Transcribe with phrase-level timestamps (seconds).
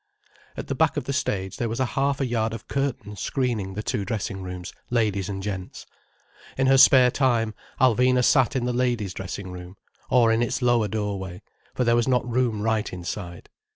[0.57, 3.83] At the back of the stage there was half a yard of curtain screening the
[3.83, 5.85] two dressing rooms, ladies and gents.
[6.57, 9.77] In her spare time Alvina sat in the ladies' dressing room,
[10.09, 11.43] or in its lower doorway,
[11.75, 13.47] for there was not room right inside.